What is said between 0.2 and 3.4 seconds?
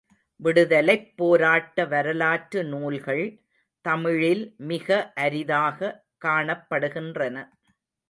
விடுதலைப் போராட்ட வரலாற்று நூல்கள்